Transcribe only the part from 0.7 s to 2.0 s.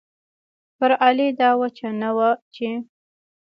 پر علي دا وچه